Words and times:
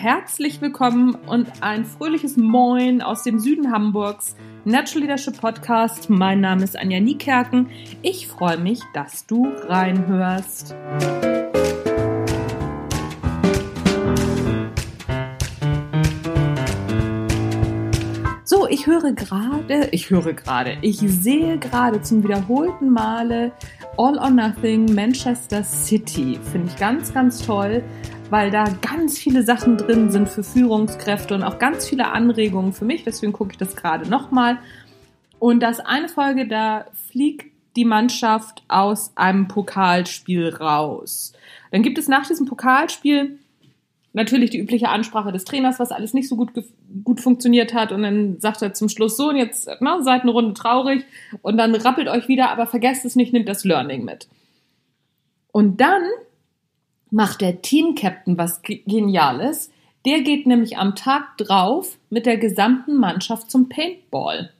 herzlich 0.00 0.62
willkommen 0.62 1.14
und 1.26 1.62
ein 1.62 1.84
fröhliches 1.84 2.38
Moin 2.38 3.02
aus 3.02 3.22
dem 3.22 3.38
Süden 3.38 3.70
Hamburgs. 3.70 4.34
Natural 4.64 5.02
Leadership 5.02 5.38
Podcast. 5.38 6.08
Mein 6.08 6.40
Name 6.40 6.64
ist 6.64 6.78
Anja 6.78 7.00
Niekerken. 7.00 7.68
Ich 8.00 8.26
freue 8.26 8.56
mich, 8.56 8.80
dass 8.94 9.26
du 9.26 9.52
reinhörst. 9.68 10.74
So, 18.52 18.66
ich 18.66 18.88
höre 18.88 19.12
gerade, 19.12 19.86
ich 19.92 20.10
höre 20.10 20.32
gerade, 20.32 20.76
ich 20.82 20.98
sehe 20.98 21.56
gerade 21.56 22.02
zum 22.02 22.24
wiederholten 22.24 22.90
Male 22.90 23.52
All 23.96 24.18
or 24.18 24.28
Nothing 24.28 24.92
Manchester 24.92 25.62
City. 25.62 26.36
Finde 26.50 26.66
ich 26.66 26.76
ganz, 26.76 27.14
ganz 27.14 27.46
toll 27.46 27.84
weil 28.28 28.50
da 28.50 28.64
ganz 28.80 29.18
viele 29.18 29.44
Sachen 29.44 29.76
drin 29.76 30.10
sind 30.10 30.28
für 30.28 30.42
Führungskräfte 30.42 31.34
und 31.34 31.44
auch 31.44 31.60
ganz 31.60 31.88
viele 31.88 32.10
Anregungen 32.10 32.72
für 32.72 32.84
mich. 32.84 33.04
Deswegen 33.04 33.32
gucke 33.32 33.52
ich 33.52 33.58
das 33.58 33.76
gerade 33.76 34.08
nochmal. 34.08 34.58
Und 35.38 35.60
das 35.60 35.78
eine 35.78 36.08
Folge, 36.08 36.48
da 36.48 36.86
fliegt 37.08 37.52
die 37.76 37.84
Mannschaft 37.84 38.64
aus 38.66 39.12
einem 39.16 39.46
Pokalspiel 39.46 40.48
raus. 40.48 41.34
Dann 41.70 41.82
gibt 41.82 41.98
es 41.98 42.08
nach 42.08 42.26
diesem 42.26 42.46
Pokalspiel 42.46 43.38
natürlich 44.12 44.50
die 44.50 44.58
übliche 44.58 44.88
Ansprache 44.88 45.32
des 45.32 45.44
Trainers, 45.44 45.78
was 45.78 45.92
alles 45.92 46.14
nicht 46.14 46.28
so 46.28 46.36
gut, 46.36 46.50
gut 47.04 47.20
funktioniert 47.20 47.74
hat. 47.74 47.92
Und 47.92 48.02
dann 48.02 48.40
sagt 48.40 48.62
er 48.62 48.74
zum 48.74 48.88
Schluss 48.88 49.16
so, 49.16 49.28
und 49.28 49.36
jetzt 49.36 49.68
na, 49.80 49.96
ne, 49.96 50.02
seid 50.02 50.22
eine 50.22 50.32
Runde 50.32 50.54
traurig 50.54 51.04
und 51.42 51.56
dann 51.56 51.74
rappelt 51.74 52.08
euch 52.08 52.28
wieder, 52.28 52.50
aber 52.50 52.66
vergesst 52.66 53.04
es 53.04 53.16
nicht, 53.16 53.32
nimmt 53.32 53.48
das 53.48 53.64
Learning 53.64 54.04
mit. 54.04 54.28
Und 55.52 55.80
dann 55.80 56.02
macht 57.10 57.40
der 57.40 57.62
Team-Captain 57.62 58.38
was 58.38 58.62
Geniales. 58.62 59.70
Der 60.06 60.22
geht 60.22 60.46
nämlich 60.46 60.78
am 60.78 60.94
Tag 60.94 61.36
drauf 61.36 61.98
mit 62.08 62.26
der 62.26 62.36
gesamten 62.36 62.96
Mannschaft 62.96 63.50
zum 63.50 63.68
Paintball. 63.68 64.50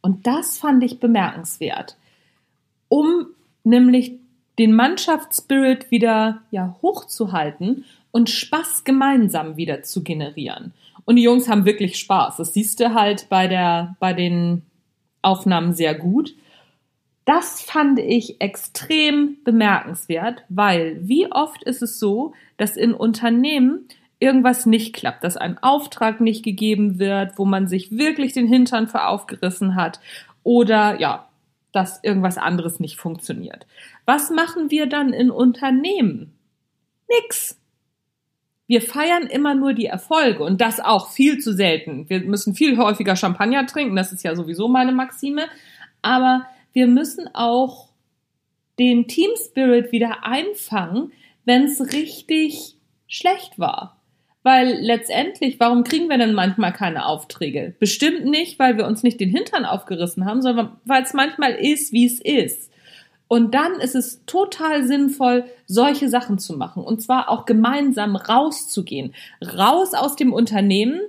Und 0.00 0.26
das 0.26 0.58
fand 0.58 0.82
ich 0.82 1.00
bemerkenswert. 1.00 1.96
Um 2.88 3.26
nämlich 3.62 4.12
den 4.58 4.74
Mannschaftsspirit 4.74 5.90
wieder 5.90 6.42
ja, 6.50 6.76
hochzuhalten 6.82 7.84
und 8.10 8.30
Spaß 8.30 8.84
gemeinsam 8.84 9.56
wieder 9.56 9.82
zu 9.82 10.02
generieren. 10.02 10.72
Und 11.04 11.16
die 11.16 11.22
Jungs 11.22 11.48
haben 11.48 11.64
wirklich 11.64 11.98
Spaß. 11.98 12.36
Das 12.36 12.54
siehst 12.54 12.80
du 12.80 12.94
halt 12.94 13.28
bei, 13.28 13.48
der, 13.48 13.96
bei 14.00 14.12
den 14.12 14.62
Aufnahmen 15.22 15.72
sehr 15.72 15.94
gut. 15.94 16.34
Das 17.24 17.60
fand 17.60 17.98
ich 17.98 18.40
extrem 18.40 19.36
bemerkenswert, 19.44 20.44
weil 20.48 20.98
wie 21.02 21.30
oft 21.30 21.62
ist 21.62 21.82
es 21.82 21.98
so, 21.98 22.32
dass 22.56 22.76
in 22.76 22.94
Unternehmen 22.94 23.86
irgendwas 24.18 24.66
nicht 24.66 24.94
klappt, 24.94 25.24
dass 25.24 25.36
ein 25.36 25.58
Auftrag 25.58 26.20
nicht 26.20 26.42
gegeben 26.42 26.98
wird, 26.98 27.38
wo 27.38 27.44
man 27.44 27.68
sich 27.68 27.92
wirklich 27.92 28.32
den 28.32 28.46
Hintern 28.46 28.88
für 28.88 29.06
aufgerissen 29.06 29.74
hat 29.74 30.00
oder 30.42 30.98
ja, 31.00 31.28
dass 31.72 32.02
irgendwas 32.02 32.38
anderes 32.38 32.80
nicht 32.80 32.96
funktioniert. 32.96 33.66
Was 34.06 34.30
machen 34.30 34.70
wir 34.70 34.86
dann 34.86 35.12
in 35.12 35.30
Unternehmen? 35.30 36.32
Nix. 37.08 37.57
Wir 38.68 38.82
feiern 38.82 39.26
immer 39.26 39.54
nur 39.54 39.72
die 39.72 39.86
Erfolge 39.86 40.44
und 40.44 40.60
das 40.60 40.78
auch 40.78 41.10
viel 41.10 41.38
zu 41.38 41.52
selten. 41.54 42.08
Wir 42.08 42.20
müssen 42.20 42.54
viel 42.54 42.76
häufiger 42.76 43.16
Champagner 43.16 43.66
trinken, 43.66 43.96
das 43.96 44.12
ist 44.12 44.22
ja 44.22 44.36
sowieso 44.36 44.68
meine 44.68 44.92
Maxime, 44.92 45.46
aber 46.02 46.46
wir 46.72 46.86
müssen 46.86 47.28
auch 47.34 47.88
den 48.78 49.08
Team 49.08 49.30
Spirit 49.42 49.90
wieder 49.90 50.24
einfangen, 50.24 51.12
wenn 51.44 51.64
es 51.64 51.92
richtig 51.92 52.76
schlecht 53.06 53.58
war. 53.58 53.96
Weil 54.42 54.78
letztendlich, 54.80 55.58
warum 55.58 55.82
kriegen 55.82 56.08
wir 56.08 56.18
denn 56.18 56.32
manchmal 56.32 56.72
keine 56.72 57.06
Aufträge? 57.06 57.74
Bestimmt 57.80 58.24
nicht, 58.26 58.58
weil 58.58 58.76
wir 58.76 58.86
uns 58.86 59.02
nicht 59.02 59.18
den 59.18 59.30
Hintern 59.30 59.64
aufgerissen 59.64 60.26
haben, 60.26 60.42
sondern 60.42 60.76
weil 60.84 61.02
es 61.02 61.12
manchmal 61.14 61.54
ist, 61.54 61.92
wie 61.92 62.06
es 62.06 62.20
ist. 62.20 62.70
Und 63.28 63.54
dann 63.54 63.74
ist 63.74 63.94
es 63.94 64.24
total 64.24 64.86
sinnvoll, 64.86 65.44
solche 65.66 66.08
Sachen 66.08 66.38
zu 66.38 66.56
machen. 66.56 66.82
Und 66.82 67.02
zwar 67.02 67.28
auch 67.28 67.44
gemeinsam 67.44 68.16
rauszugehen. 68.16 69.14
Raus 69.42 69.92
aus 69.94 70.16
dem 70.16 70.32
Unternehmen 70.32 71.00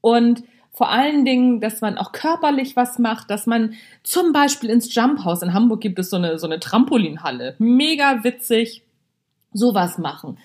und 0.00 0.42
vor 0.72 0.90
allen 0.90 1.24
Dingen, 1.24 1.60
dass 1.60 1.80
man 1.80 1.98
auch 1.98 2.12
körperlich 2.12 2.76
was 2.76 3.00
macht, 3.00 3.30
dass 3.30 3.46
man 3.46 3.74
zum 4.04 4.32
Beispiel 4.32 4.70
ins 4.70 4.94
Jump 4.94 5.24
House 5.24 5.42
in 5.42 5.52
Hamburg 5.52 5.80
gibt 5.80 5.98
es 5.98 6.08
so 6.08 6.16
eine, 6.16 6.38
so 6.38 6.46
eine 6.46 6.60
Trampolinhalle. 6.60 7.56
Mega 7.58 8.22
witzig. 8.22 8.84
Sowas 9.52 9.98
machen. 9.98 10.38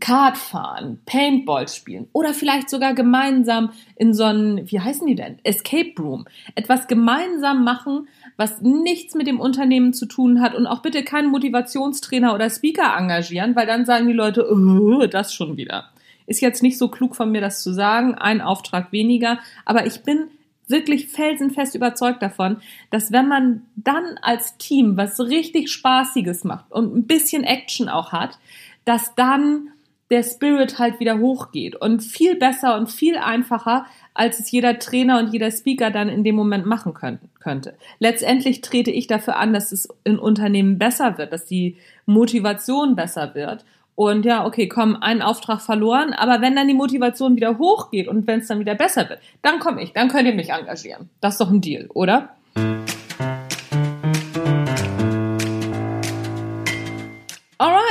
Kart 0.00 0.36
fahren, 0.36 1.00
Paintball 1.06 1.68
spielen 1.68 2.08
oder 2.12 2.34
vielleicht 2.34 2.68
sogar 2.68 2.94
gemeinsam 2.94 3.70
in 3.96 4.12
so 4.12 4.24
einen, 4.24 4.68
wie 4.70 4.80
heißen 4.80 5.06
die 5.06 5.14
denn? 5.14 5.38
Escape 5.44 5.92
Room. 5.98 6.26
Etwas 6.56 6.88
gemeinsam 6.88 7.62
machen, 7.62 8.08
was 8.36 8.60
nichts 8.60 9.14
mit 9.14 9.28
dem 9.28 9.38
Unternehmen 9.38 9.92
zu 9.92 10.06
tun 10.06 10.40
hat 10.40 10.54
und 10.54 10.66
auch 10.66 10.82
bitte 10.82 11.04
keinen 11.04 11.30
Motivationstrainer 11.30 12.34
oder 12.34 12.50
Speaker 12.50 12.96
engagieren, 12.96 13.54
weil 13.54 13.66
dann 13.66 13.86
sagen 13.86 14.08
die 14.08 14.12
Leute, 14.12 14.50
oh, 14.50 15.06
das 15.06 15.32
schon 15.32 15.56
wieder. 15.56 15.90
Ist 16.26 16.40
jetzt 16.40 16.62
nicht 16.62 16.78
so 16.78 16.88
klug 16.88 17.14
von 17.14 17.30
mir, 17.30 17.40
das 17.40 17.62
zu 17.62 17.72
sagen, 17.72 18.14
ein 18.14 18.40
Auftrag 18.40 18.90
weniger, 18.90 19.38
aber 19.64 19.86
ich 19.86 20.02
bin 20.02 20.28
wirklich 20.66 21.08
felsenfest 21.08 21.74
überzeugt 21.74 22.22
davon, 22.22 22.56
dass 22.90 23.12
wenn 23.12 23.28
man 23.28 23.62
dann 23.76 24.18
als 24.22 24.56
Team 24.56 24.96
was 24.96 25.20
richtig 25.20 25.70
Spaßiges 25.70 26.44
macht 26.44 26.72
und 26.72 26.96
ein 26.96 27.06
bisschen 27.06 27.44
Action 27.44 27.88
auch 27.88 28.12
hat, 28.12 28.38
dass 28.84 29.14
dann 29.14 29.68
der 30.14 30.22
Spirit 30.22 30.78
halt 30.78 31.00
wieder 31.00 31.18
hochgeht 31.18 31.74
und 31.74 32.00
viel 32.00 32.36
besser 32.36 32.76
und 32.76 32.88
viel 32.88 33.16
einfacher, 33.16 33.86
als 34.14 34.38
es 34.38 34.52
jeder 34.52 34.78
Trainer 34.78 35.18
und 35.18 35.32
jeder 35.32 35.50
Speaker 35.50 35.90
dann 35.90 36.08
in 36.08 36.22
dem 36.22 36.36
Moment 36.36 36.66
machen 36.66 36.94
könnte. 36.94 37.74
Letztendlich 37.98 38.60
trete 38.60 38.92
ich 38.92 39.08
dafür 39.08 39.36
an, 39.36 39.52
dass 39.52 39.72
es 39.72 39.88
in 40.04 40.20
Unternehmen 40.20 40.78
besser 40.78 41.18
wird, 41.18 41.32
dass 41.32 41.46
die 41.46 41.76
Motivation 42.06 42.94
besser 42.94 43.34
wird 43.34 43.64
und 43.96 44.24
ja, 44.24 44.46
okay, 44.46 44.68
komm, 44.68 44.96
ein 45.00 45.20
Auftrag 45.20 45.60
verloren, 45.60 46.12
aber 46.12 46.40
wenn 46.40 46.54
dann 46.54 46.68
die 46.68 46.74
Motivation 46.74 47.34
wieder 47.34 47.58
hochgeht 47.58 48.06
und 48.06 48.28
wenn 48.28 48.38
es 48.38 48.46
dann 48.46 48.60
wieder 48.60 48.76
besser 48.76 49.08
wird, 49.08 49.18
dann 49.42 49.58
komme 49.58 49.82
ich, 49.82 49.92
dann 49.92 50.08
könnt 50.08 50.28
ihr 50.28 50.34
mich 50.34 50.50
engagieren. 50.50 51.10
Das 51.20 51.34
ist 51.34 51.40
doch 51.40 51.50
ein 51.50 51.60
Deal, 51.60 51.88
oder? 51.92 52.33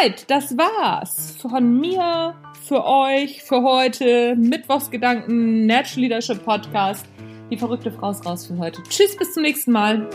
Alright, 0.04 0.30
das 0.30 0.58
war's 0.58 1.38
von 1.40 1.80
mir 1.80 2.36
für 2.68 2.86
euch 2.86 3.42
für 3.42 3.64
heute. 3.64 4.36
Mittwochsgedanken, 4.36 5.66
Natural 5.66 6.02
Leadership 6.02 6.44
Podcast. 6.44 7.06
Die 7.50 7.58
verrückte 7.58 7.90
Frau 7.90 8.12
ist 8.12 8.26
raus 8.26 8.48
für 8.48 8.58
heute. 8.58 8.84
Tschüss, 8.84 9.16
bis 9.16 9.34
zum 9.34 9.44
nächsten 9.44 9.72
Mal. 9.72 10.10